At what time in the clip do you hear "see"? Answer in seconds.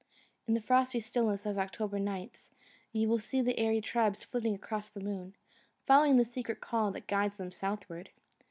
3.19-3.39